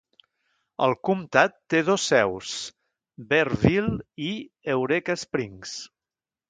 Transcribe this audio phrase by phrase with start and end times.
[0.85, 2.57] El comtat té dos seus:
[3.35, 3.95] Berryville
[4.31, 4.35] i
[4.79, 5.81] Eureka Springs.